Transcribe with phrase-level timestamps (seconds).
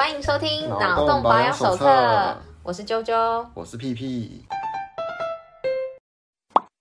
[0.00, 1.84] 欢迎收听脑洞保养手册。
[2.62, 4.46] 我是啾啾，我是屁屁。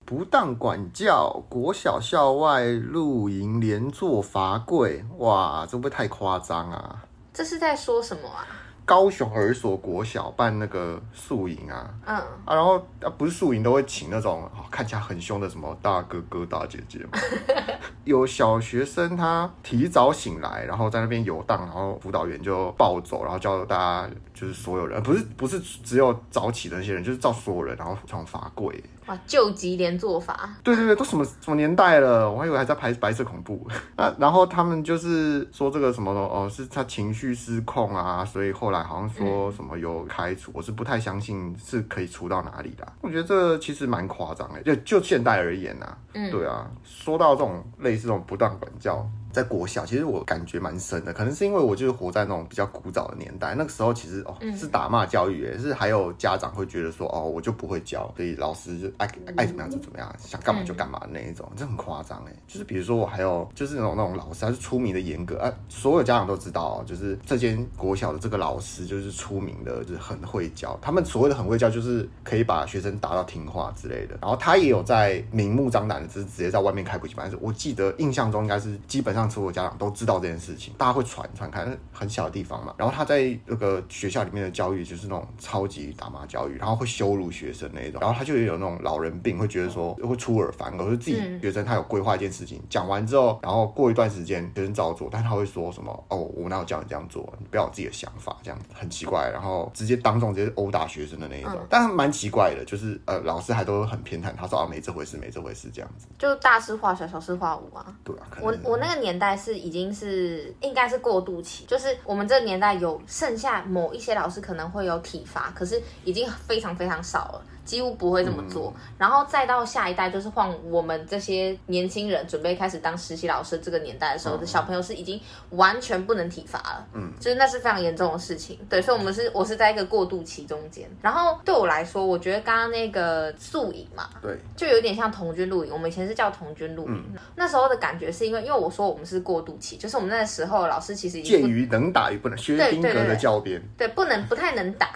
[0.06, 7.04] 不当管教，国小校外露营连坐罚跪，哇，这会不会太夸张啊？
[7.34, 8.48] 这是在说什么啊？
[8.90, 17.20] 高雄儿所国小办那个宿营啊，嗯啊，然后啊不是宿营都会请那种、哦、看起来很凶的什么大哥哥大姐姐嘛，
[18.04, 28.84] 有小学生他提早醒来，然后在那边游荡，然后辅导员就暴走，然后叫大家就是所有人，不是不是只有早起的那些人，就是叫所有人，然后从罚跪。
[29.10, 34.14] 啊，救急连坐法，对对对，都什么什么年代了，我还以为还在拍白色恐怖 啊。
[34.20, 42.88] 然后他们就是说这个什么哦，是他情绪失控啊，所以后来好像说什么有开除，嗯、我是不太相信是可以除到哪里的。
[43.02, 49.10] 我觉得这个其实蛮夸张的，就就现代而言呐、啊，嗯，对啊，说到这种类似这种不当管教。
[49.32, 62.34] 在国小，其实我感觉蛮深的，可能是因为我就是活在那种比较古早的年代，那个时候其实哦是打骂教育，也是还有家长会觉得说哦我就不会教，所以老师就爱爱怎么样就怎么样，想干嘛就干嘛的那一种，这很夸张哎。
[62.48, 70.78] 就是比如说我还有就是那种那种老师，他是出名的严格啊，所有家长都知道，就是这间国小的这个老师就是出名的，就是很会教。
[70.82, 74.18] 他们所谓的很会教，就是可以把学生打到听话之类的。
[74.22, 77.32] 然后他也有在明目张胆的，就是直接在外面开补习班。
[77.40, 79.19] 我记得印象中应该是基本上。
[79.20, 82.74] 让所有家长都知道这件事情，大家会传传开，很小的地方嘛。
[82.78, 88.00] 然后他在那个学校里面的教育就是那种超级打骂教育，然后会羞辱学生那一种。
[88.00, 97.28] 然后他就有那种老人病，会觉得说会出尔反尔，是自己学生他有规划一件事情，讲完之后，然后过一段时间学生照做，但他会说什么哦，我哪有叫你这样做？
[97.40, 99.30] 你不要有自己的想法，这样子很奇怪。
[99.32, 107.86] 然后直接当众直接殴打学生的那一种，但蛮奇怪的，就是呃老师还都很偏袒，他说啊没这回事，没这回事这样子，就大事化小，小事化无啊。
[108.04, 117.42] 对啊，我我那个年年代是已经是应该是过渡期，就是我们这个年代有剩下某一些老师可能会有体罚，可是已经非常非常少了。
[117.70, 125.22] 几乎不会这么做，嗯、然后再到下一代，就是换我们这些年轻人准备开始当实习老师这个年代的时候，的、嗯、小朋友是已经
[125.52, 144.90] 完全不能体罚了，嗯，就是那是非常严重的事情，对，所以我们是我是在一个过渡期中间，然后对我来说，我觉得刚刚那个宿营嘛，对，就有点像童军露营，我们以前是叫童军露营，嗯、那时候的感觉是因为，因为我说我们是过渡期，就是我们那时候老师其实已经介于能打与不能，薛丁格的教鞭，对，不能不太能打，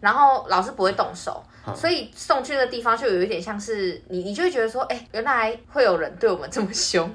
[0.00, 1.42] 然后老师不会动手。
[1.76, 7.14] 所以送去那个地方就有一点像是你，你就会觉得说，哎、欸，原来会有人对我们这么凶，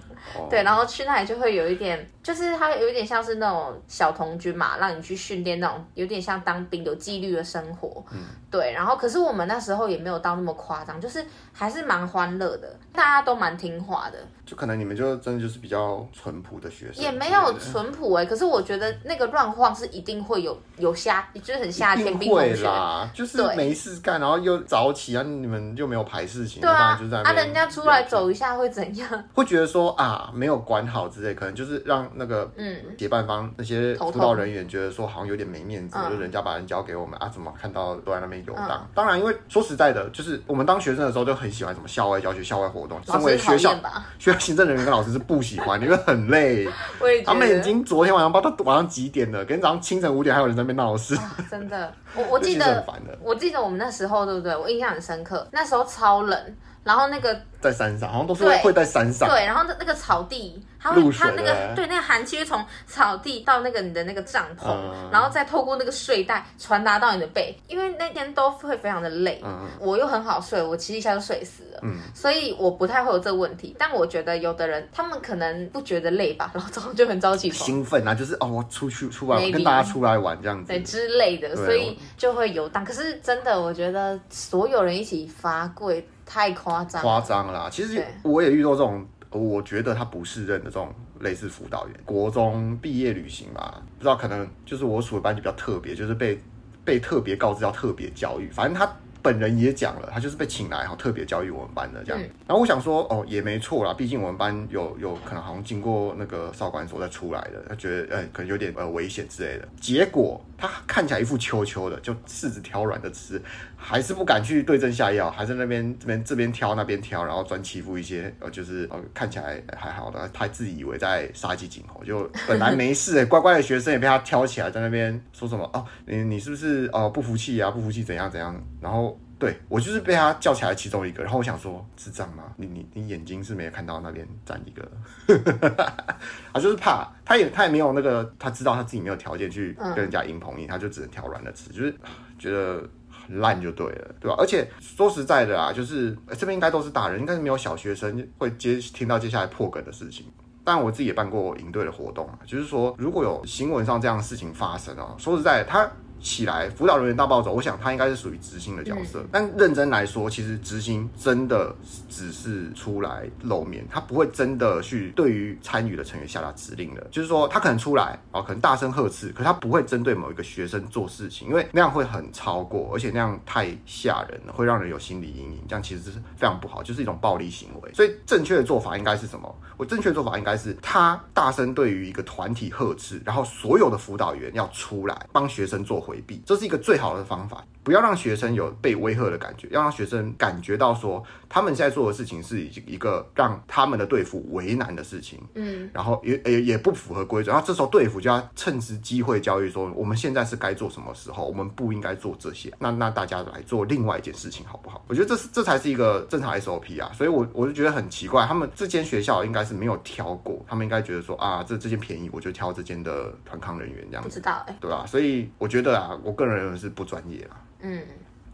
[0.50, 2.09] 对，然后去那里就会有一点。
[2.23, 8.19] 就是它有一点像是那种小童军嘛，让你去训练那种有点像当兵有纪律的生活，嗯，
[8.50, 8.72] 对。
[8.72, 14.17] 然后可是我们那时候也没有到那么夸张，就是还是蛮欢乐的，大家都蛮听话的。
[14.45, 18.25] 就可能你们就真的就是比较淳朴的学生，也没有淳朴哎。
[18.25, 29.23] 可是我觉得那个乱晃是一定会有有夏，就是很夏天兵同学啦，就是没事干，然后又早起啊，你们又没有排事情，对啊，就在啊，人家出来走一下会怎样？
[29.35, 32.03] 会觉得说啊，没有管好之类，可能就是让。
[32.16, 38.88] 那个嗯，协办方那些辅导人员觉得说好像有点没面子，就人家把人交给我们啊，怎么看到都在那边游荡？
[38.94, 43.02] 当然，因为说实在的，就是我们当学生的时候就很喜欢什么校外教学、校外活动。
[43.06, 43.73] 身为学校
[44.19, 46.68] 学校行政人员跟老师是不喜欢，因为很累。
[47.25, 51.18] 他们已经昨天晚上不知道晚上几点了，跟早上清晨五点还有人在那边闹事。
[51.50, 52.85] 真的，我我 记得，
[53.22, 54.56] 我记得我们那时候对不对？
[54.56, 57.40] 我印象很深刻，那时候超冷，然后那个。
[57.64, 59.30] 在山上，好像都是会在山上。
[59.30, 69.42] 对，然后那那个草地，它会它那个对那个寒气会从草地到那个你的那个帐篷，嗯、然后再透过那个睡袋传达到你的背，因为那天都会非常的累。
[69.46, 71.80] 嗯、我又很好睡，我其实一下就睡死了。
[71.84, 73.74] 嗯，所以我不太会有这个问题。
[73.80, 82.84] 但我觉得有的人他们可能不觉得累吧， 然后早上就很早起床，兴奋啊，就是哦，我出去出来我跟大家出来玩这样子，对之类的，所以就会游荡。
[82.84, 86.06] 可是真的，我觉得所有人一起罚跪。
[86.34, 87.70] 太夸张，夸张啦！
[87.72, 91.96] 其实我也遇到这种，我觉得他不适任的这种类似辅导员。
[92.03, 96.41] 国中毕业旅行吧，不知道可能就是我属的班级比较特别，就是被
[96.84, 98.50] 被特别告知要特别教育。
[98.50, 98.91] 反正他。
[99.24, 102.22] 本人也讲了，他就是被请来哈，特别教育我们班的这样。
[102.22, 109.68] 嗯、然后我想说，哦，也没错啦，毕竟我们班有有可能好像经过那个少管所再出来的，他觉得呃可能有点呃危险之类的。
[109.79, 113.41] 结果他看起来一副秋秋的，就柿子挑软的吃，
[113.84, 127.70] 还是不敢去对症下药，还在那边这边这边挑那边挑，然后专欺负一些呃就是呃看起来还好的，他自以为在杀鸡儆猴，就本来没事 乖乖的学生也被他挑起来，在那边说什么哦，你你是不是哦、呃、不服气啊？
[127.70, 128.56] 不服气怎样怎样？
[128.80, 129.20] 然后。
[129.40, 132.44] 对，我就是被他叫起来其中一个，然后我想说，智障吗？
[132.56, 134.90] 你你你眼睛是没有看到那边站一个，
[136.53, 141.94] 他就是怕，他也他也没有那个，他知道他自己没有条件去跟人家硬碰硬，他就只能挑软的吃，就是
[142.40, 142.88] 觉得
[143.29, 144.35] 烂就对了，对吧？
[144.37, 150.25] 而且说实在的啊，就是这边应该都是大人，应该是没有小学生会接听到接下来破梗的事情。
[150.64, 155.90] 但，我自己也办过营队的活动啊，就是说，如果有新闻上这样的事情发生哦，说实在，他。
[156.23, 159.23] 起来，辅导人员大暴走，我想他应该是属于执行的角色。
[159.29, 161.75] 但认真来说，其实执行真的
[162.09, 167.05] 只是出来露面，他不会真的去对于参与的成员下达指令的。
[167.11, 175.59] 就是说，他可能出来啊，可能大声呵斥，可他不会针对某一个学生做事情，因为那样会很超过，而且那样太吓人了，会让人有心理阴影。
[175.67, 177.91] 这样其实是非常不好，就是一种暴力行为。
[177.93, 179.53] 所以正确的做法应该是什么？
[179.76, 186.13] 我正确的做法应该是他大声对于一个团体呵斥，然后所有的辅导员要出来帮学生做回。
[186.14, 187.66] 回避，这是一个最好的方法。
[187.84, 195.40] 不要让学生有被威吓的感觉，要让学生感觉到说，他们现在做的事情是一个让他们的队辅为难的事情。
[195.56, 197.52] 嗯，然后也也也不符合规则。
[197.52, 202.74] 然后这时候队辅就要趁此机会教育说，我们现在是该做什么时候，我们不应该做这些。
[202.80, 205.03] 那那大家来做另外一件事情好不好？
[205.08, 207.12] 我觉得这是这才是一个正常 SOP 啊。
[207.14, 214.29] 所以我我就觉得很奇怪，他们这间学校应该是没有挑过，他们应该觉得说啊，这这间便宜，我就挑这间的团康人员这样子。
[214.29, 215.06] 不知道哎、欸，对吧、啊？
[215.06, 217.59] 所以我觉得啊，我个人认为是不专业啊。
[217.84, 218.02] 嗯，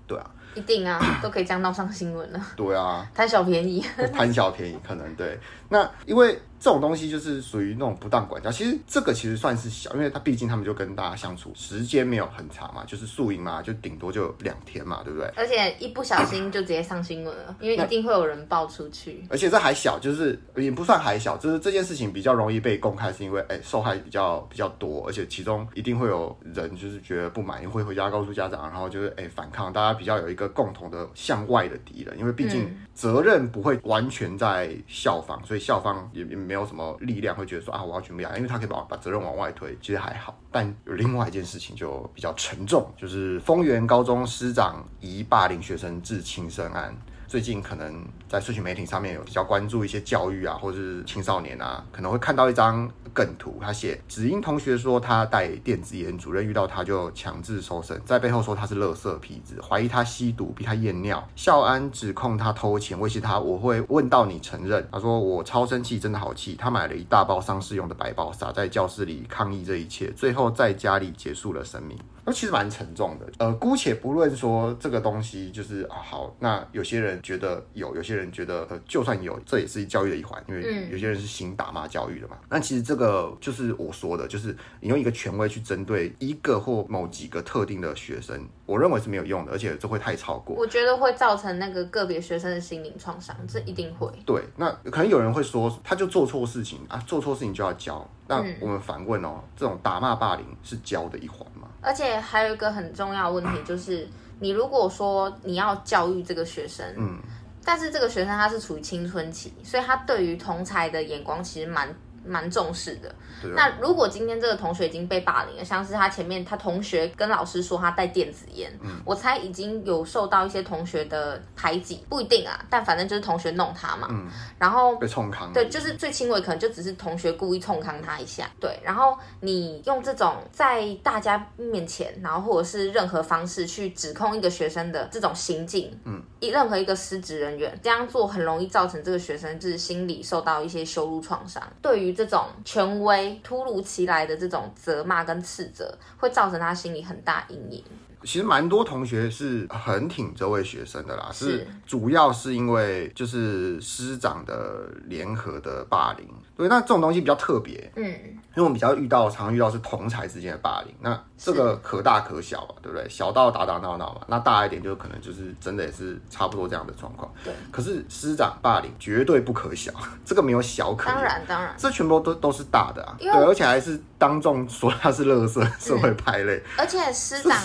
[0.05, 2.47] 对啊，一定啊，都可以这样闹上新闻了。
[2.57, 3.79] 对啊，贪小便宜，
[4.11, 5.39] 贪小便宜，可能对。
[5.69, 6.37] 那因为。
[6.61, 15.31] 这种东西就是属于那种不当管教，其实这个其实算是小，因为他毕竟他们就跟大家相处时间没有很长嘛，就是宿营嘛，就顶多就两天嘛，对不对？
[15.37, 19.23] 而且一不小心就直接上新闻了，因为一定会有人爆出去。
[19.29, 36.39] 而且这还小，就是也不算还小，就是这件事情比较容易被公开，是因为哎受害比较比较多，而且其中一定会有人就是觉得不满意，会回家告诉家长，然后就是哎反抗，大家比较有一个共同的向外的敌人，因为毕竟责任不会完全在校方，所以校方也也。
[36.39, 40.35] 没有什么力量会觉得说啊，我要全部压，因为他可以把把责任往外推，其实还好。
[40.51, 46.95] 但有另外一件事情就比较沉重，就是丰原高中师长疑霸凌学生致轻生案。
[47.29, 64.89] 最近可能在社群媒体上面有比较关注一些教育啊，或者是青少年啊，可能会看到一张梗图，他写只因同学说他带电子烟，主任遇到他就强制搜身，在背后说他是垃圾坯子，怀疑他吸毒，逼他验尿，校安指控他偷钱，威胁他我会问到你承认。
[64.91, 66.55] 他说我超生气，真的好气。
[66.55, 71.95] 他买了一大包丧事用的白包，撒在教室里抗议这一切，最后在家里结束了生命。
[72.29, 73.29] 那其实蛮沉重的。
[73.39, 77.09] 呃，姑且不论说这个东西就是啊好，那有些人。
[77.21, 82.37] 觉得有，有些人觉得呃，就算有，这也是教育的一环，因为有些人是行打骂教育的嘛。
[82.49, 90.55] 那、嗯、其实这个就是我说的，就是你用一个权威去针对一个或某几个特定的学生，我认为是没有用的，而且这会太超过。
[90.55, 94.07] 我觉得会造成那个个别学生的心灵创伤，这一定会。
[94.25, 98.07] 对，那可能有人会说，他就做错事情啊，做错事情就要教。
[98.27, 101.67] 那我们反问哦，这种打骂霸凌是教的一环吗？
[101.81, 104.07] 而且还有一个很重要的问题就是。
[104.41, 107.19] 你如果说你要教育这个学生，嗯，
[107.65, 111.93] 但是这个学生他是处于青春期，所以他对于同才的眼光其实蛮。
[112.29, 113.13] 蛮重视的。
[113.55, 124.27] 那如果今天这个同学已经被霸凌了，像是他前面他同学跟老师说他带电子烟，嗯，我猜已经有受到一些同学的排挤，不一定啊，但反正就是同学弄他嘛，嗯，
[124.59, 142.18] 然后被冲康，对，就是最轻微可能就只是同学故意冲康他一下，对，然后你用这种在大家面前，然后或者是任何方式去指控一个学生的这种行径，嗯，一任何一个失职人员这样做，很容易造成这个学生就是心理受到一些羞辱创伤，对于。
[142.19, 147.81] 这种权威突如其来的这种责骂跟斥责，会造成他心里很大阴影。
[148.23, 156.27] 其实蛮多同学是很挺这位学生的啦，是主要是因为就是师长的联合的霸凌。
[156.55, 163.07] 对，那这种东西比较特别，嗯，因为我们比较遇到，常常遇到是同才之间的霸凌，那这个可大可小嘛，对不对？
[163.07, 167.33] 小到打打闹闹嘛，那大一点就可能就是真的也是差不多这样的状况。
[167.45, 169.93] 对，可是师长霸凌绝对不可小，
[170.25, 171.09] 这个没有小可。
[171.09, 177.57] 当然当然，这全部都都是大的啊，对，而且还是当众说他是垃圾社会败类，而且师长。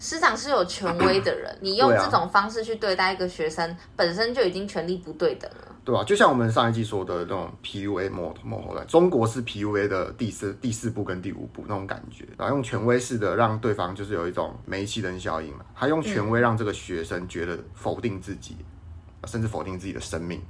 [0.00, 5.68] 师长是有权威的人， 你用这种方式去对待一个学生，本身就已经权力不对等了。
[5.84, 18.56] 对啊，就像我们上一季说的那种 PUA 模模后来，中国是 PUA 的第四第四步跟第五步那种感觉，然后用权威式的让对方就是有一种煤气灯效应嘛，他用权威让这个学生觉得否定自己，
[19.26, 20.40] 甚至否定自己的生命。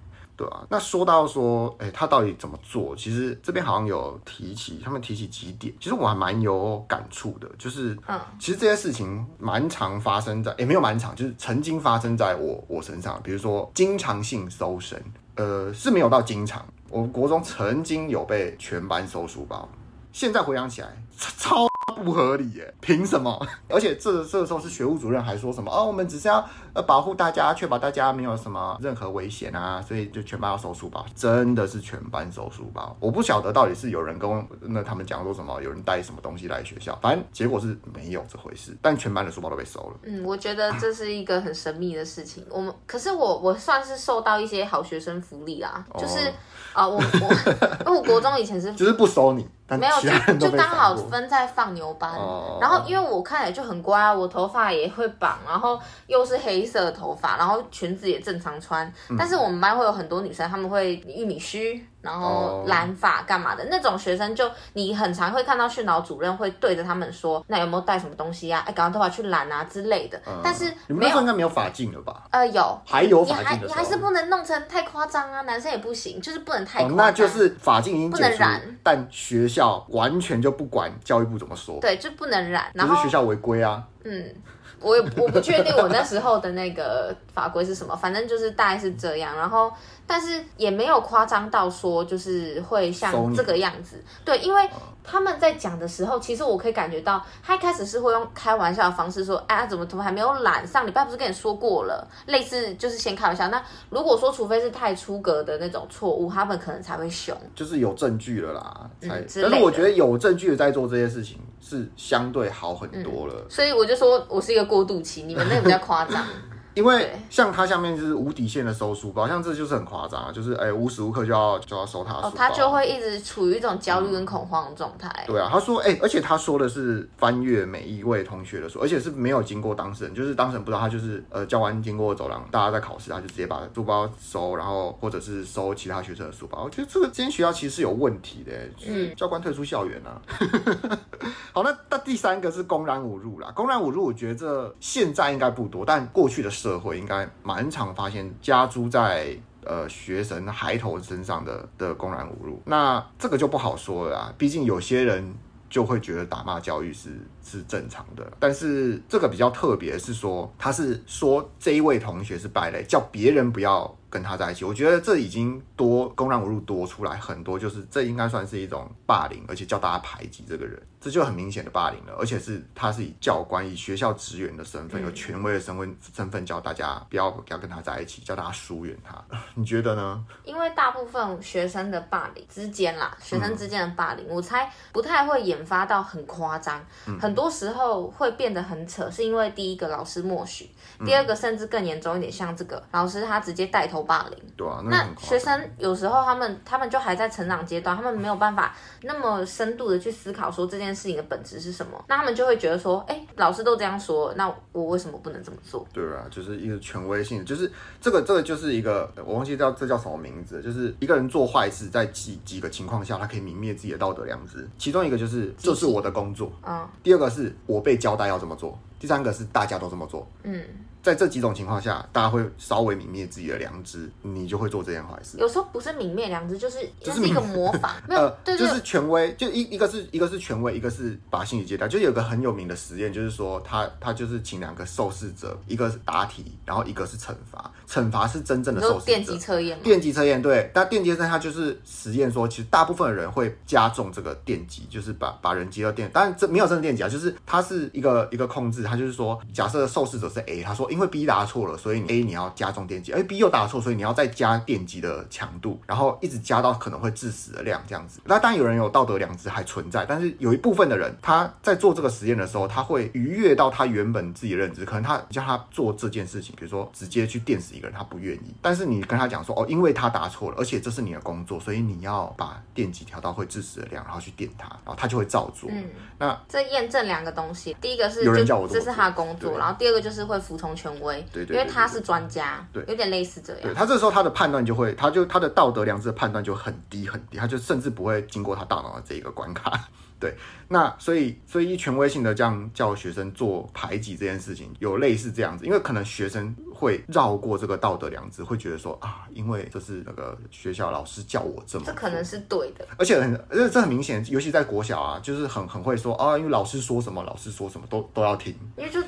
[0.40, 0.64] 对啊。
[0.70, 2.96] 那说到说，哎、欸，他到底怎么做？
[2.96, 14.98] 其实这边好像有提起，他们提起几点，其实我还蛮有感触的，就是，嗯，其实这些事情蛮常发生在，也、欸、没有蛮常，就是曾经发生在我我身上，比如说经常性搜身，
[15.34, 19.68] 呃，是没有到经常，我国中曾经有被全班搜书包，
[20.10, 21.69] 现在回想起来，超。
[22.04, 23.46] 不合理耶，凭什么？
[23.68, 25.70] 而且这这个时候是学务主任还说什么？
[25.70, 32.96] 哦，我们只是要呃保护大家，确保大家没有什么任何危险啊，所以就全班要收书包，真的是全班收书包。
[33.00, 39.96] 我不晓得到底是有人跟那他们讲说什么，有人带什么东西来学校，反正结果是没有这回事，但全班的书包都被收了。
[40.04, 42.44] 嗯，我觉得这是一个很神秘的事情。
[42.50, 46.28] 我们可是我我算是受到一些好学生福利啦，就是
[46.72, 49.46] 啊、哦呃，我我 因为我国中以前是就是不收你。
[49.78, 61.86] 没有，就就刚好分在放牛班，哦、然后因为我看起来就很乖啊，我头发也会绑，然后又是黑色的头发，然后裙子也正常穿，嗯、但是我们班会有很多女生，她们会玉米须。
[62.02, 68.62] 然后染发干嘛的、哦、那种学生，就你很常会看到训导主任会对着他们说：“那有没有带什么东西啊？
[68.66, 70.20] 哎，赶快头发去染啊之类的。
[70.26, 72.24] 嗯”但是没有，你们那时候应该没有发禁了吧？
[72.30, 76.92] 呃，有，还有你还，你还是不能弄成太夸张啊，男生也不行，就是不能太夸张。
[76.92, 83.82] 哦、那就是发禁已经不能染，但学校完全就不管教育部怎么说，对，就不能染，然后就是学校违规啊。
[84.04, 84.34] 嗯。
[84.80, 89.36] 我也我不确定我那时候的那个法规是什么，反正就是大概是这样。
[89.36, 89.72] 然后，
[90.06, 94.02] 但是也没有夸张到说就是会像这个样子。
[94.24, 94.68] 对，因为
[95.04, 100.66] 他们在讲的时候，其实我可以感觉到，他一开始是会用开玩笑的方式说：“哎呀，怎么怎么还没有懒？
[100.66, 103.48] 上礼拜不是跟你说过了？”类似就是先开玩笑。
[103.48, 107.36] 那如果说除非是太出格的那种错误，他们可能才会凶。
[107.54, 109.20] 就是有证据了啦，才。
[109.20, 111.38] 嗯，但是我觉得有证据的在做这些事情。
[111.60, 116.26] 是相对好很多了，嗯，所以我就说我是一个过渡期，你们那个比较夸张。
[116.74, 125.32] 因为像他下面就是无底线的收书包，像这就是很夸张啊，就是哎、欸、无时无刻就要就要收他的书包，哦，他就会一直处于一种焦虑跟恐慌的状态，嗯。
[125.32, 136.62] 对啊，他说哎、欸，而且他说的是翻阅每一位同学的书，而且是没有经过当事人，就是当事人不知道，他就是呃教官经过走廊，大家在考试，他就直接把书包收，然后或者是收其他学生的书包。
[136.64, 138.52] 我觉得这个这间学校其实是有问题的，
[138.86, 140.20] 嗯，教官退出校园啊。
[141.52, 155.34] 好，那那第三个是公然侮辱啦，公然侮辱，我觉得这现在应该不多，但过去的社会应该蛮常发现加诸在呃学生孩童身上的的公然侮辱，那这个就不好说了啊，毕竟有些人
[155.70, 170.80] 就会觉得打骂教育是是正常的，但是这个比较特别是说，他是说这一位同学是败类，叫别人不要跟他在一起，我觉得这已经多公然侮辱多出来很多，就是这应该算是一种霸凌，而且叫大家排挤这个人。
[171.00, 179.16] 这就很明显的霸凌了，而且是他是以教官、以学校职员的身份、有权威的身份身份叫大家不要不要跟他在一起，叫大家疏远他。
[179.54, 180.22] 你觉得呢？
[180.44, 186.78] 因为大部分学生的霸凌之间啦，学生之间的霸凌，嗯、我猜不太会引发到很夸张。
[187.06, 190.68] 嗯、很多时候会变得很扯，是因为第一个老师默许，
[191.04, 194.38] 第二个甚至更严重一点，像这个老师他直接带头霸凌。
[194.54, 200.90] 对啊，那，那学生有时候他们他们就还在成长阶段，他们没有办法那么深度的去思考说这件。
[200.90, 202.04] 事情的本质是什么？
[202.08, 205.86] 那他们就会觉得说，哎、欸，老师都这样说，那我为什么不能这么做？
[205.92, 207.70] 对啊，就是一个权威性，就是
[208.00, 214.68] 这个这个就是一个，我忘记叫这叫什么名字，就是一个人做坏事，在几几个情况下，他可以泯灭自己的道德良知。
[214.76, 220.64] 其中一个就是这是我的工作，嗯，第二个是我被交代要这么做，第三个是大家都这么做，嗯。
[221.02, 225.38] 在这几种情况下，大家会稍微泯灭自己的良知，你就会做这件坏事。
[225.38, 231.88] 有时候不是泯灭良知，就是就是一个模仿， 没有，对，就是权威，就一一个是一个是权威，一个是把心理接待。
[231.88, 237.70] 就有个很有名的实验，就是说他他就是请两个受试者，一个是答题，然后一个是惩罚。
[237.88, 239.06] 惩罚是真正的受试者。
[239.06, 239.80] 电击测验。
[239.82, 246.10] 电击测验对，但电击测验它就是实验说，其实大部分的人会加重这个电击，就是把把人接到电。
[246.12, 250.89] 当然这没有真的电击啊，就是它是一个一个控制，它就是说，假设受试者是 A，他说。
[250.90, 258.20] 因为 B 答错了，所以你 A 你要加重电击，而 B 又答错，所以你要再加电击的强度，然后一直加到可能会致死的量这样子。
[258.24, 268.54] 那当然有人有道德良知还存在，但是有一部分的人他在做这个实验的时候，他会逾越到他原本自己的认知，可能他叫他做这件事情，比如说直接去电死一个人，他不愿意。
[268.60, 275.70] 但是你跟他讲说，哦，因为他答错了，而且这是你的工作，所以你要把电击调到会致死的量，然后去电他，然后他就会照做。
[275.70, 275.84] 嗯，
[276.18, 280.70] 那这验证两个东西，第一个是有人叫我做，这是他的工作，然后第二个就是会服从。
[280.80, 283.62] 权威，对因为他是专家，对，有点类似这样。
[283.62, 289.88] 对他这时候他的判断就会，他就他的道德良知的判断就很低很低，他就甚至不会经过他大脑的这一个关卡。
[290.18, 290.34] 对，
[290.68, 309.00] 那所以所以权威性的这样叫学生做排挤这件事情，有类似这样子，因为可能学生会绕过这个道德良知，会觉得说啊，因为这是那个学校老师叫我这么，这可能是对的，而且很这这很明显，尤其在国小啊，就是很很会说啊，因为老师说什么，老师说什么都都要听，因为就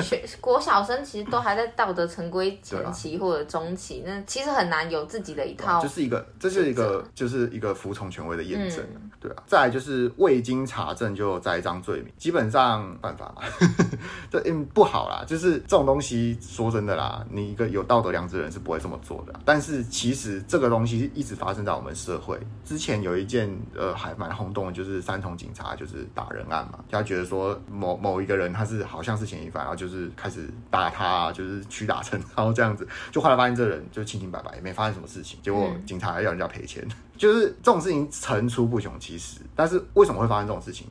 [0.00, 10.44] 学国小生其实都还在道德成规前期或者中期，那其实很难有自己的一套，就是一个这是一个就是一个服从权威的验证，嗯、对啊，再来就是未。
[10.44, 13.42] 经查证就栽赃罪名，基本上犯法嘛，
[14.30, 15.24] 这嗯不好啦。
[15.26, 19.40] 就是这种东西，说真的啦，你一个有道德良知的人是不会这么做的。
[19.44, 22.38] 但是其实这个东西一直发生在我们社会。
[22.64, 36.86] 之前有一件呃还蛮轰动的，就是三重警察就是打人案嘛，他觉得说某某一个人他是好像是嫌疑犯，然后就是开始打他，就是屈打成，招这样子，就后来发现这人就清清白白，也没发生什么事情，结果警察还要人家赔钱。
[37.16, 40.88] 就是这种事情层出不穷，其实，但是为什么会发生这种事情？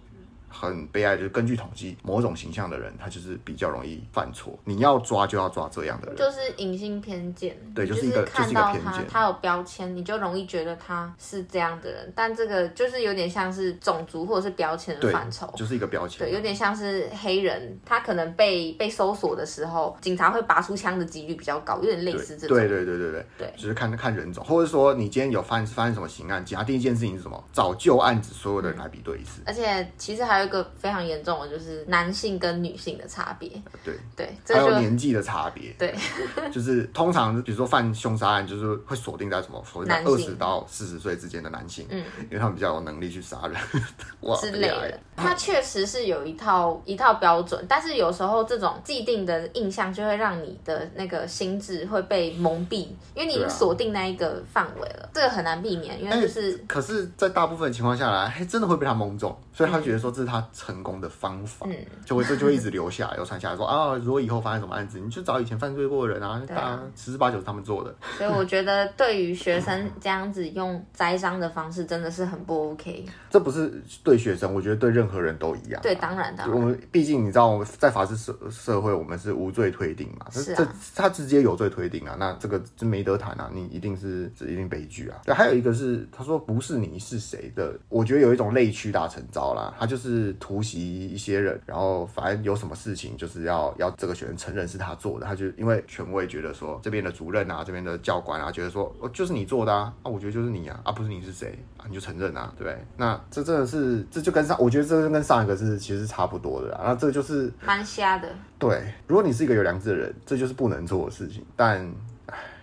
[0.53, 4.57] 很悲哀，就是根据统计，某种形象的人，他就是比较容易犯错。
[4.63, 7.57] 你要抓就要抓这样的人，就是隐性偏见。
[7.73, 12.13] 对，就是一个看到他就是一个偏见，他有标签，你就容易觉得他是这样的人。
[12.15, 16.19] 但这个就是有点像是种族或者是标签的范畴，就是一个标签。
[16.19, 22.55] 对，有点像是黑人，他可能被被搜索的时候，警察会拔出枪的几率比较高，有点类似这种。
[22.55, 27.43] 对对对对对对，就是看看人种，或者说你今天有发生发生什么刑案，警察第一件事情是什么？
[27.51, 29.41] 找旧案子所有的人来比对一次。
[29.45, 31.47] 而且其实还有一个非常严重的。
[31.47, 33.49] 就是男性跟女性的差别，
[33.83, 33.93] 对。
[34.15, 35.93] 对，还有年纪的差别，对，
[36.51, 39.63] 就是通常比如说犯凶杀案，就是会锁定在什么？
[39.65, 43.55] 锁定在二十到四十岁之间的男性，嗯，因为他们比较有能力去杀人，
[44.21, 44.99] 哇，之类的。
[45.15, 61.75] 他确实是有一套一套标准，但是有时候这种既定的印象就会让你的那个心智会被蒙蔽，因为你已经锁定那一个范围了，这个很难避免，因为就是，可是，在大部分情况下来，还真的会被他蒙中，所以他觉得说这是他成功的方法，嗯，
[62.05, 67.93] 就会这就会一直留下来，又传下来说啊，如果以后发生什么案子，你去找以前犯罪过的人啊，大家十之八九是他们做的。
[68.17, 73.05] 所以我觉得，对于学生这样子用栽赃的方式，真的是很不 OK。
[73.29, 75.81] 这不是对学生，我觉得对任何人都一样。
[75.81, 76.43] 对，当然的。
[76.51, 80.27] 我们毕竟你知道，我们在法治社社会，我们是无罪推定嘛。
[80.31, 80.55] 是啊。
[80.57, 85.19] 这他直接有罪推定啊，那这个就没得谈啊，你一定是这一定悲剧啊。
[85.25, 102.85] 对，还有一个是他说不是你是谁的，我觉得有一种类屈大成招啦，他就是突袭一些人，然后反正有什么事情就是要要这个学生承认是他做的，他就因为权威觉得说这边的主任啊，这边的教官啊，觉得说哦就是你做的啊，啊我觉得就是你啊，啊不是你是谁啊，你就承认啊，对不对？
[102.95, 108.29] 那这真的是这就跟上，我觉得这跟上一个是其实是差不多的啊，那这就是蛮瞎的。
[108.59, 111.45] 对，如果你是一个有良知的人，这就是不能做的事情。
[111.55, 111.85] 但，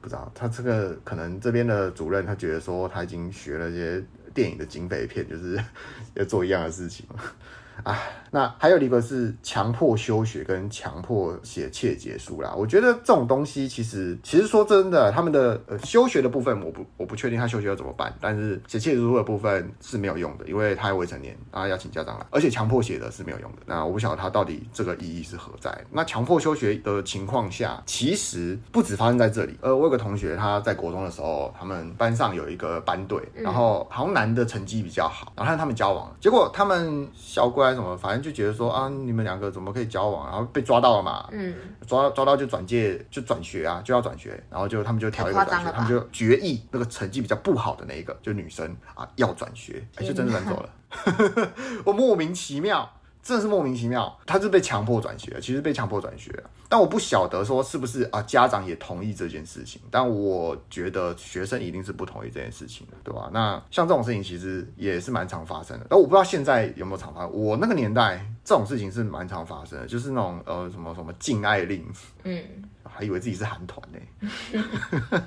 [0.00, 4.02] 不知道他这个可能这边的主任他觉得说他已经学了一些
[4.40, 5.62] 电影的警匪片，就是
[6.16, 7.04] 要做一样的事情。
[7.82, 7.98] 啊，
[8.30, 12.54] 那还有一个是强迫休学跟强迫写切结书啦。
[12.54, 18.14] 我觉得这种东西其实，其实说真的，他们的呃休学的部分，我不我不确定他休学要怎么办。
[18.20, 23.58] 但是写切结书的部分是没有用的，因为他还未成年，然后要请家长来，而且强迫写的是没有用的。
[23.64, 25.74] 那我不晓得他到底这个意义是何在。
[25.90, 29.56] 那强迫休学的情况下，其实不止发生在这里。
[29.62, 37.08] 呃，我有个同学他在国中的时候，他们班上有一个班队，然后好像男的成绩比较好，然后他们交往了，结果他们
[37.60, 37.74] 小乖。
[37.74, 40.26] 什么，反正就觉得说啊，你们两个怎么可以交往？
[40.28, 41.54] 然后被抓到了嘛，嗯，
[41.86, 51.52] 抓抓到就转介，就转学啊，就要转学，然后就他们就挑一个转学，他们就决议那个成绩比较不好的那一个，就女生啊要转学，哎，就真的转走了，
[51.84, 52.90] 我莫名其妙。
[53.22, 56.32] 真的是莫名其妙，他是被强迫转学，其实被强迫转学，
[56.68, 63.30] 但我不晓得说是不是啊，家长也同意这件事情，但我觉得学生一定是不同意这件事情的，对吧？
[63.32, 67.30] 那像这种事情其实也是蛮常发生的，但我不知道现在有没有常发生。
[67.32, 71.86] 我那个年代这种事情是蛮常发生的，就是那种呃什么什么禁爱令，
[72.24, 72.42] 嗯，
[72.82, 75.22] 还以为自己是韩团呢。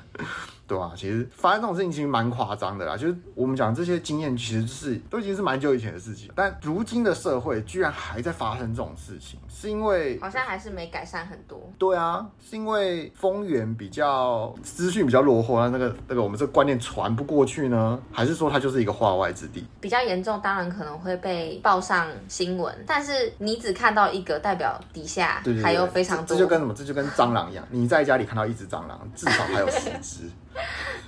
[0.66, 0.94] 对吧？
[0.96, 2.96] 其实发生这种事情其实蛮夸张的啦。
[2.96, 6.32] 就是我们讲这些经验，其实是都已经是蛮久以前的事情。
[6.36, 11.60] 但如今的社会居然还在发生这种事情，是因为好像还是没改善很多。
[11.78, 18.00] 对啊，是因为风源比较资讯比较落后啊，那个那个我们这个观念传不过去呢？
[18.12, 19.66] 还是说它就是一个化外之地？
[19.82, 22.74] 比较严重，当然可能会被报上新闻。
[22.88, 26.26] 但是你只看到一个，代表底下还有非常多。
[26.28, 26.74] 这就跟什么？
[26.74, 30.30] 这就跟蟑螂一样，你在家里看到一只蟑螂，至少还有十只。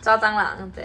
[0.01, 0.83] 抓蟑螂，对。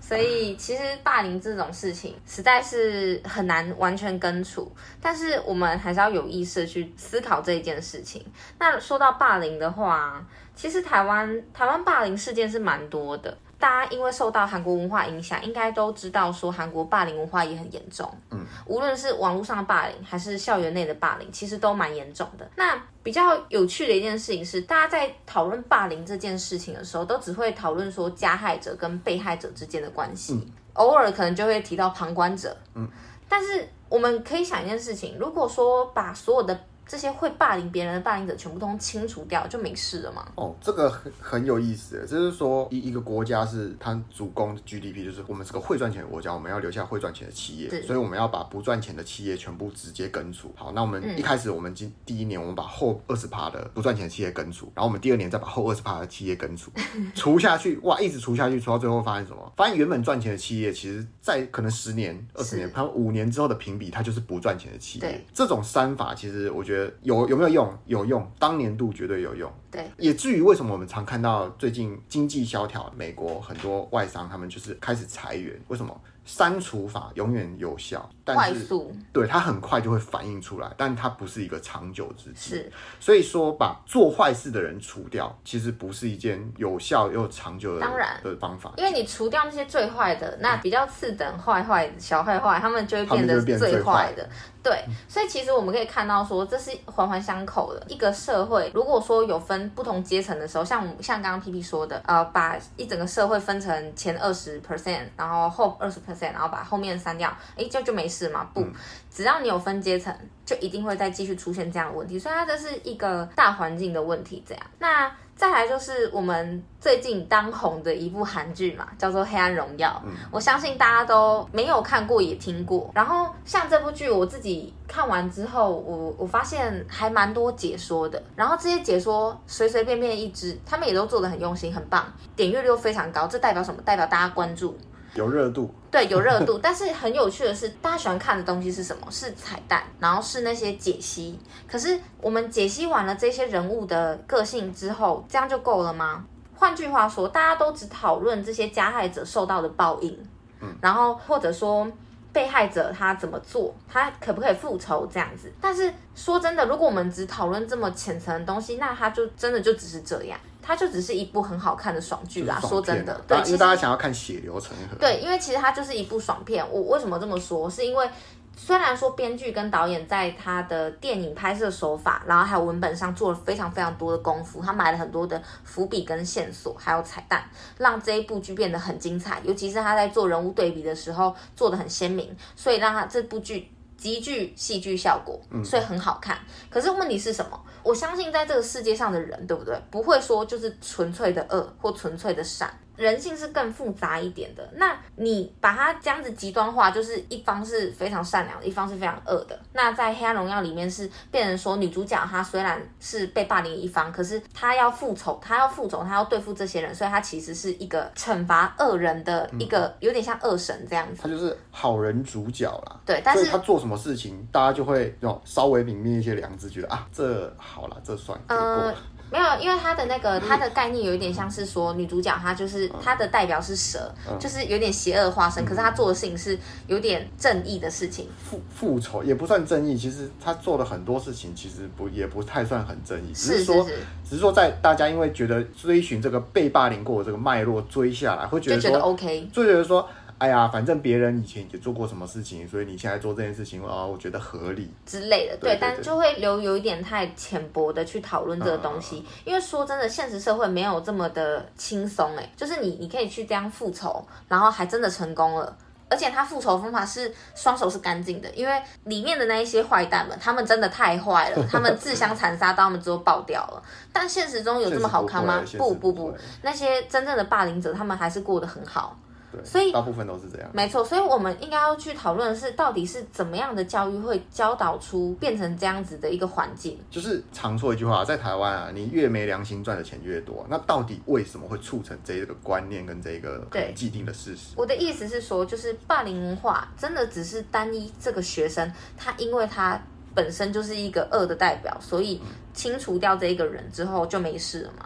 [0.00, 8.24] 所以其实霸凌这种事情实在是很难完全根除，但是我们还是要有意识去思考这一件事情。
[8.58, 13.36] 那说到霸凌的话，其实台湾台湾霸凌事件是蛮多的。
[13.58, 18.08] 大家因为受到韩国文化影响，应该都知道说韩国霸凌文化也很严重。
[18.30, 22.48] 嗯，无论是网络上的霸凌，还是校园内的霸凌，其实都蛮严重的。
[22.54, 32.56] 那比较有趣的一件事情是，大家在讨论霸凌这件事情的时候，都只会讨论说加害者跟被害者之间的关系，嗯、偶尔可能就会提到旁观者。
[32.74, 32.86] 嗯，
[33.28, 40.24] 但是我们可以想一件事情，如果说把所有的这些会霸凌别人的霸凌者全部都清除掉，就没事了嘛？
[40.36, 50.52] 哦，这个很很有意思，就是说一一个国家是它主攻 GDP，就是我们是个会赚钱的国家，我们要留下会赚钱的企业，所以我们要把不赚钱的企业全部直接根除。
[50.54, 56.70] 好，那我们一开始我们今第一年我们把后二十趴的不赚钱的企业根除，然后我们第二年再把后二十趴的企业根除，
[57.16, 59.52] 除下去，哇，一直除下去，除到最后发现什么？
[59.56, 65.26] 发现原本赚钱的企业，其实在可能十年、二十年，它五年之后的评比，它就是不赚钱的企业。
[65.34, 66.75] 这种三法，其实我觉得。
[67.02, 67.78] 有有没有用？
[67.86, 69.52] 有用，当年度绝对有用。
[69.70, 76.00] 对，也至于为什么我们常看到最近经济萧条，美国很多外商他们就是开始裁员，为什么？
[76.26, 82.56] 删除法永远有效，但是快速，对，它很快就会反映出来，但它不是一个长久之计。
[82.56, 88.72] 是，所以说把做坏事的人除掉，其实不是一件有效又长久的当然的方法。
[88.76, 94.28] 因为你除掉那些最坏的，那比较次等坏坏小坏坏，他们就会变得最坏的。
[94.66, 98.68] 对，所以其实我们可以看到说，这是环环相扣的一个社会。
[98.74, 106.16] 如果说有分不同阶层的时候，像像刚刚 P P 说的，呃，把一整个社会分成前二十 percent，然后后二十 percent。
[106.32, 108.42] 然后把后面删掉，哎，就就没事嘛？
[108.52, 108.66] 不，
[109.10, 110.12] 只要你有分阶层，
[110.44, 112.18] 就一定会再继续出现这样的问题。
[112.18, 114.42] 所以它这是一个大环境的问题。
[114.44, 119.90] 这样，那再来就是我们最近当红的一部韩剧嘛，叫做《黑暗荣耀》。
[120.08, 122.90] 嗯、我相信大家都没有看过也听过。
[122.94, 128.20] 然后像这部剧，我自己看完之后，我我发现还蛮多解说的。
[128.34, 133.26] 然后这些解说随随便便一支，他们也都做的很用心，很棒，点阅率又非常高。
[133.26, 133.82] 这代表什么？
[133.82, 134.74] 代表大家关注。
[135.16, 136.58] 有热度，对，有热度。
[136.62, 139.06] 但是很有趣的是，大家喜欢看的东西是什么？
[139.10, 141.38] 是彩蛋，然后是那些解析。
[141.66, 146.24] 可是我们解析完了这些人物的个性之后，这样就够了吗？
[146.54, 150.18] 换句话说，大家都只讨论这些加害者受到的报应，
[150.60, 151.90] 嗯，然后或者说
[152.32, 155.50] 被害者他怎么做，他可不可以复仇这样子。
[155.60, 160.38] 但是说真的，如果我们只讨论这么浅层的东西，那他就真的就只是这样。
[160.66, 164.96] 它就只是一部很好看的爽剧啦，说真的，对，因为大家想要看血流成河。
[164.98, 166.66] 对，因为其实它就是一部爽片。
[166.68, 167.70] 我为什么这么说？
[167.70, 168.10] 是因为
[168.56, 177.44] 虽然说编剧跟导演在他的电影拍摄手法，然后还有文本上做了非常非常多的功夫，他埋了很多的伏笔跟线索，还有彩蛋，
[177.78, 179.40] 让这一部剧变得很精彩。
[179.44, 183.70] 尤其是他在做人物对比的时候，做的很鲜明，所以让他这部剧。
[183.96, 186.36] 极具戏剧效果，所以很好看。
[186.36, 187.60] 嗯、可是问题是什么？
[187.82, 189.80] 我相信在这个世界上的人，对不对？
[189.90, 192.72] 不会说就是纯粹的恶或纯粹的善。
[192.96, 194.68] 人性是更复杂一点的。
[194.74, 199.58] 那你把它这样子极端化，就是一方是非常善良的，一方是非常恶的。
[199.72, 211.22] 那在《黑暗荣耀》里面是变成说，女主角她虽然是被霸凌一方，可是她要复仇，她要复仇，她要对付这些人，所以她其实是一个惩罚恶人的一个有点像恶神这样子。
[211.22, 213.00] 她就是好人主角啦。
[213.04, 218.56] 对，但是她做什么事情，大家就会有稍微泯灭一些良知，觉得啊，这好了，这算给过。
[218.56, 218.94] 呃
[219.30, 225.64] 没有，因为他的那个他的概念有一点像是说，女主角她就是她的代表是蛇，就是有点邪恶化身。
[225.64, 229.96] 可是她做的事情是有点正义的事情，复复仇也不算正义。
[229.96, 233.84] 其实她做了很多事情，其实不也不太算很正义，只是说，
[234.24, 240.08] 只是说在大家因为觉得追寻这个被霸凌过的这个脉络追下来，会觉得就觉得 OK，就觉得说。
[240.38, 245.56] 哎呀，反正别人以前也做过什么事情，所以你现在做这件事情啊，我觉得合理之类的。
[245.56, 252.46] 对，但就会留有一点太浅薄的去讨论这个东西，嗯、因为说真的，现实社会没有这么的轻松哎。
[252.54, 255.74] 就是你，你可以去这样复仇，然后还真的成功了，
[256.10, 263.82] 而且他复仇方法是双手是干净的，因为里面的那一些坏蛋们，他们真的太坏了， 他们自相残杀，到他们之后爆掉了。
[264.12, 265.62] 但现实中有这么好看吗？
[265.78, 269.16] 不不不，不，那些真正的霸凌者，他们还是过得很好。
[269.64, 271.04] 所以大部分都是这样，没错。
[271.04, 276.98] 所以我们应该要去讨论的是，到底是怎么样的教育会教导出变成这样子的一个环境。
[277.10, 280.66] 就是常说一句话，在台湾啊，你越没良心赚的钱越多。
[280.68, 284.74] 那到底为什么会促成这一个观念跟这一个既定的事实？
[284.76, 290.00] 我的意思是说，就是霸凌文化真的只是单一这个学生，他因为他
[290.34, 292.40] 本身就是一个恶的代表，所以
[292.74, 295.05] 清除掉这一个人之后就没事了嘛？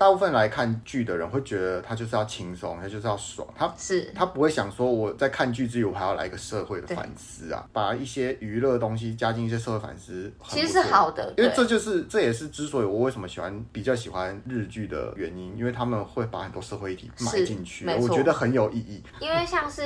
[0.00, 4.10] 大部分来看剧的人会觉得他就是要轻松，他就是要爽，他是。
[4.14, 19.02] 他不会想说我在看剧之余我还要来一个社会的反思啊，把一些娱乐东西加进一些社会反思，其实是好的，因为这就是这也是之所以我为什么喜欢比较喜欢日剧的原因，因为他们会把很多社会议题埋进去，我觉得很有意义。
[19.20, 19.82] 因为像是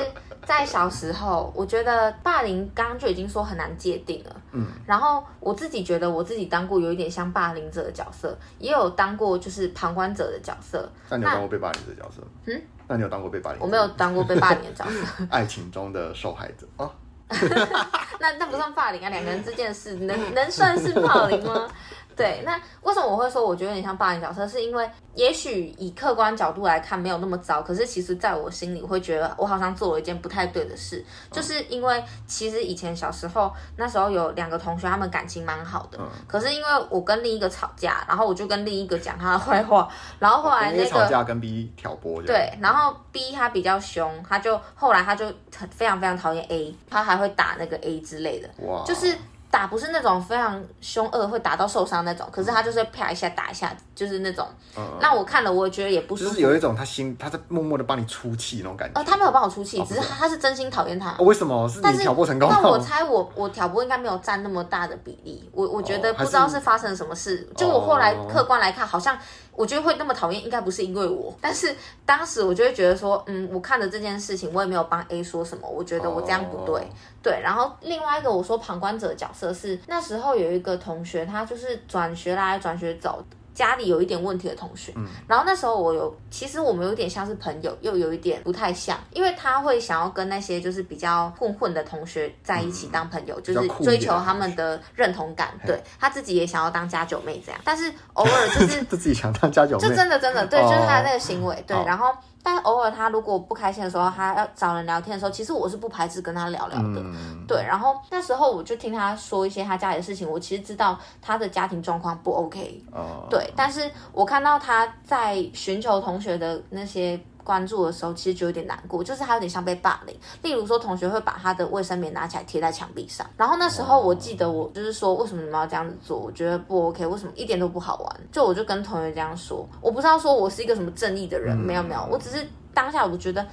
[0.46, 10.90] 在小时候，我觉得霸凌刚刚就已经说很难界定了，嗯，然后我自己觉得我自己当过有一点像霸凌者的角色，也有当过就是旁观者的角色。
[11.08, 12.22] 那你有当过被霸凌的角色？
[12.46, 13.60] 嗯，那你有当过被霸凌？
[13.60, 15.24] 我没有当过被霸凌的角色。
[15.30, 16.90] 爱情中的受害者啊，
[18.20, 21.68] 那那不算霸凌啊，两个人之间的事能能算是霸凌吗？
[22.16, 24.46] 对，那为什么我会说我觉得有点像霸凌角色？
[24.46, 35.98] 是因为也许以客观角度来看没有那么糟，可是其实在我心里我会觉得我好像做了一件不太对的事，就是因为其实以前小时候那时候有两个同学，他们感情蛮好的，
[36.28, 39.88] 可是因为我跟另一个吵架，然后我就跟另一个讲他的坏话，
[40.20, 49.16] 然后后来那个吵架跟 B 挑拨，对，然后 B 他比较凶，他就后来他就很非常非常讨厌 A，他还会打那个 A 之类的，哇，就是。
[49.54, 54.44] 打不是那种非常凶恶，会打到受伤那种，可是他就是啪一下打一下，就是那种。
[54.76, 54.82] 嗯。
[55.00, 56.30] 那我看了，我觉得也不舒服。
[56.30, 59.00] 就是有一种他心，他在默默的帮你出气那种感觉。
[59.00, 61.12] 呃，他没有帮我出气，只是他他是真心讨厌他。
[61.20, 61.68] 为什么？
[61.68, 62.48] 是你挑拨成功？
[62.50, 65.48] 但我猜我我挑拨应该没有占那么大的比例。
[65.52, 67.48] 我我觉得不知道是发生了什么事。
[67.56, 69.16] 就我后来客观来看，好像
[69.52, 71.32] 我觉得会那么讨厌，应该不是因为我。
[71.40, 71.72] 但是
[72.04, 76.84] 当时我就会觉得说，嗯，我看了这件事情，我也没有帮 A 说什么，我觉得我这样不对。
[77.22, 84.92] 对，然后另外一个我说旁观者的角色是那时候有一个同学，他就是转学来转学走，家里有一点问题的同学。
[84.96, 95.50] 嗯，然后那时候我有，其实我们有点像是朋友，又有一点不太像，因为他会想要跟那些就是比较混混的同学在一起当朋友，嗯、就是追求他们的认同感。
[95.66, 101.62] 对，他自己也想要当家酒妹这样，但是偶尔就是 自己想当家酒妹，就真的真的对，就是他的那个行为。
[101.66, 102.14] 对，然后。
[102.44, 107.00] 但偶尔他如果不开心的时候，他要找人聊天的时候，其实我是不排斥跟他聊聊的。
[107.00, 112.84] 嗯、对，然后那时候我就听他说一些他家里的事情，我其实知道他的家庭状况不 OK。
[112.92, 113.26] 哦。
[113.30, 117.18] 对，但是我看到他在寻求同学的那些。
[117.44, 120.18] 关注的时候，其实就有点难过，就是他有点像被霸凌。
[120.42, 126.18] 例如说，同学会把他的卫生棉拿起来贴在墙壁上，然后那时候我记得我就是说，为什么你们要这样子做？
[126.18, 128.20] 我觉得不 OK，为什么一点都不好玩？
[128.32, 133.46] 就我就跟同学这样说，我不知道说我是一个什么正义的人，没有没有，我只是当下我觉得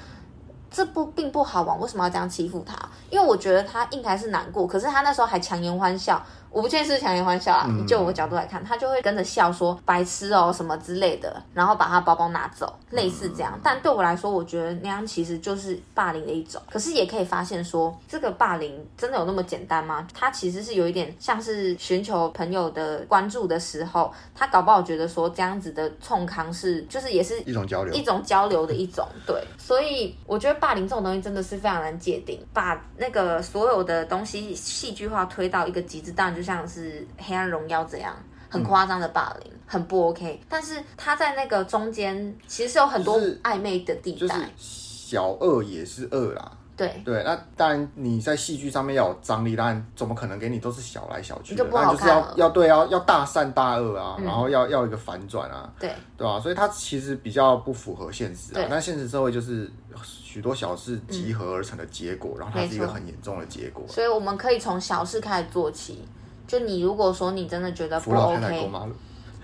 [0.69, 2.75] 这不并不好玩，为什么要这样欺负他？
[3.09, 6.23] 因为我觉得他应该是难过，可是他那时候还强颜欢笑。
[6.51, 13.57] 我不确定是强颜欢笑啊，就我角度来看，他就会跟着笑说白痴哦什么之类的，然后把他包包拿走，类似这样。
[13.63, 16.61] 但对我来说，我觉得那样其实就是霸凌的一种。
[16.69, 20.05] 可是也可以发现说，这个霸凌真的有那么简单吗？
[20.13, 29.07] 他其实是有一点像是寻求朋友的关注的时候，他搞不好觉得说这样子的冲康是就是也是一种交流，一种交流的一种。
[29.25, 38.15] 对，所以我觉得霸凌这种东西真的是非常难界定，把那个所有的东西戏剧化推到一个极致，当然就像是《黑暗荣耀》这样
[38.49, 40.41] 很夸张的霸凌，嗯、很不 OK。
[40.49, 44.17] 但是他在那个中间，其实是有很多暧昧的地带。
[44.19, 46.51] 就是就是、小恶也是恶啦。
[46.75, 51.63] 对对，那当然你在戏剧上面要有张力，当然怎么可能给你都是小来小去的？
[51.65, 55.71] 当然就是要要对，要要大善大恶啊，嗯、然后要要一个反转啊。
[55.79, 56.39] 对对吧？
[56.39, 58.65] 所以它其实比较不符合现实啊。
[58.69, 59.69] 那现实社会就是。
[60.03, 63.85] 许多小事集合而成的结果，嗯、然后它是一个很严重的结果。
[63.89, 66.07] 所以我们可以从小事开始做起。
[66.51, 68.41] 就你如果说你真的觉得不 OK，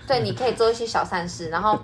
[0.06, 1.48] 对，你可以做一些小善事。
[1.48, 1.78] 然后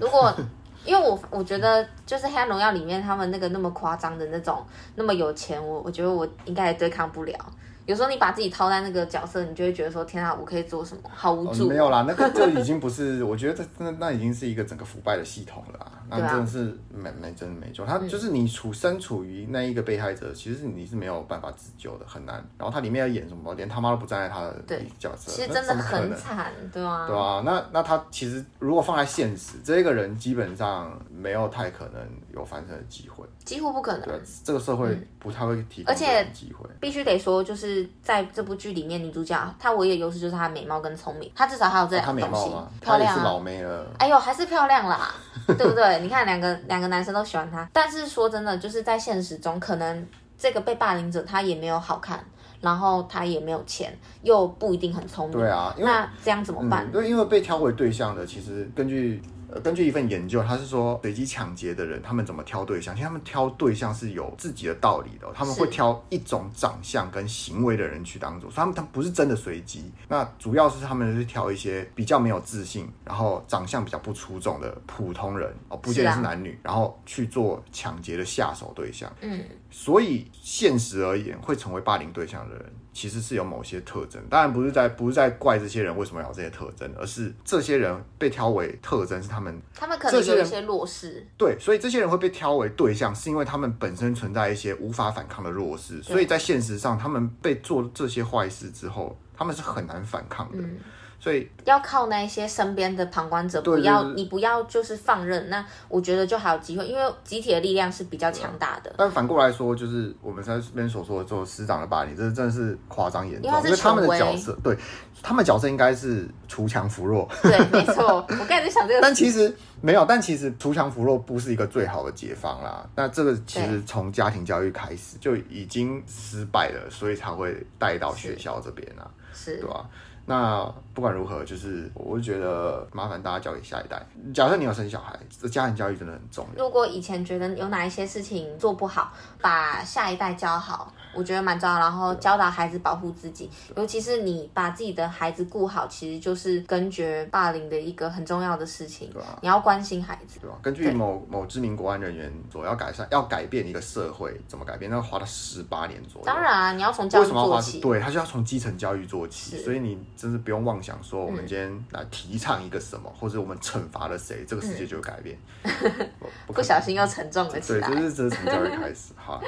[0.00, 0.34] 如果
[0.86, 4.64] 因为我我觉得就是《黑暗荣耀》里面他们那个那么夸张的那种
[4.94, 7.38] 那么有钱，我我觉得我应该也对抗不了。
[7.86, 11.02] 有时候你把自己套在那个角色，你就会觉得说：“天啊，我可以做什么？
[11.12, 15.92] 好无助。”没有啦，那个就已经不是，我觉得这那那已经是一个整个腐败的系统了啦。
[16.08, 17.86] 那真的是没没真的没救。
[17.86, 22.34] 他就是你处身处于那一个被害者，其实你是没有办法自救的，很难。
[22.58, 27.42] 然后他里面要演什么，连他妈都不站在他的角色，其实真的很惨，对啊，对啊。
[27.44, 32.02] 那那他其实如果放在现实，这个人基本上没有太可能
[32.34, 34.08] 有翻身的机会，几乎不可能。
[34.08, 35.94] 对，这个社会不太会提供
[36.32, 36.68] 机会。
[36.80, 37.69] 必须得说，就是
[38.02, 38.50] 在这部。
[38.60, 42.50] 剧里面女主角她唯一的优势就是她的美貌跟聪明，她至少还有这两个东西，
[42.82, 43.86] 漂亮、啊、是老妹了。
[43.98, 45.14] 哎呦，还是漂亮啦，
[45.56, 46.00] 对不对？
[46.00, 50.06] 你看两个两个男生都喜欢她，但是说真的，就是在现实中，可能
[50.36, 52.22] 这个被霸凌者他也没有好看，
[52.60, 55.38] 然后他也没有钱，又不一定很聪明。
[55.38, 56.92] 对啊，那这样怎么办？
[56.92, 59.22] 对、嗯，因为被挑回对象的，其实根据。
[59.62, 62.94] 根据一份研究，他是说随机抢劫的人他们怎么挑对象？
[62.94, 69.90] 其实他们挑对象是有自己的道理的，他们会挑一种长相跟行为的人去当做，所以他们他们不是真的随机。
[70.08, 79.10] 那主要是他们是挑一些比较没有自信，然后长相比较不出众的普通人哦，不见得是男女，然后去做抢劫的下手对象。
[79.20, 82.72] 嗯，所以现实而言，会成为霸凌对象的人。
[83.00, 100.58] 其实是有某些特征，当然不是在不是在怪这些人为什么要有这些特征，而是这些人被挑为特征是他们，他们可能有一些弱势，对，所以这些人会被挑为对象，是因为他们本身存在一些无法反抗的弱势，所以在现实上，他们被做这些坏事之后，他们是很难反抗的。
[100.58, 100.76] 嗯
[101.20, 105.50] 所以要靠那些身边的旁观者，不要你不要就是放任。
[105.50, 108.90] 那我觉得就还有机会，因为集体的力量是比较强大的。
[108.96, 113.50] 但反过来说，就是我们在这边所说的做师长的霸凌，这真的是夸张严重。
[113.50, 114.74] 因为他们的角色，对
[115.22, 117.28] 他们角色应该是锄强扶弱。
[117.42, 118.24] 对，没错。
[118.26, 120.06] 我刚才在想这个， 但其实没有。
[120.06, 122.88] 但其实锄强扶弱不是一个最好的解放啦。
[122.96, 129.04] 那这个其实从家庭教育开始就已经失败了，所以才会带到学校这边啊，
[129.34, 129.86] 是对吧？
[130.26, 134.00] 那不管如何，就是我会觉得麻烦大家交给下一代。
[134.32, 136.64] 假设你有生小孩，这家庭教育真的很重要。
[136.64, 140.92] 如果以前觉得有哪一些事情做不好，把下一代教好。
[141.12, 149.10] 我觉得蛮重要，然后教导孩子保护自己，尤其是你把自己的孩子顾好，其实就是根绝霸凌的一个很重要的事情。
[149.12, 150.38] 对啊，你要关心孩子。
[150.40, 154.88] 对啊，根据某某知名国安人员说，要改善、要改变一个社会，怎么改变？
[154.88, 156.24] 那要花了十八年左右。
[156.24, 157.80] 当然啊，你要从教育做起。
[157.80, 159.58] 对，他就要从基层教育做起。
[159.58, 165.38] 所以你真是不用妄想说，我们今天来提倡一个什么，嗯、或者我们惩罚了谁，这个世界就会改变。
[165.64, 166.10] 嗯、
[166.46, 167.88] 不，不小心又沉重了起来。
[167.88, 169.40] 对，就是这是从教育开始 好。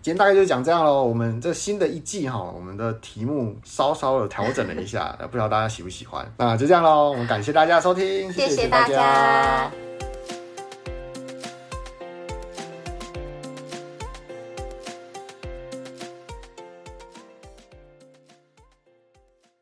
[0.00, 1.02] 今天大概就讲这样喽。
[1.02, 6.24] 我们这新的一季哈，我们的题目稍稍的调整了一下，不知道大家喜不喜欢。
[6.36, 8.86] 那就这样喽，我们感谢大家收听，谢谢大家。
[8.86, 10.09] 谢谢大家。